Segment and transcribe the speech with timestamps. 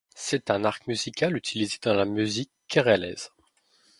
[0.15, 3.29] C'est un arc musical utilisé dans la musique kéralaise.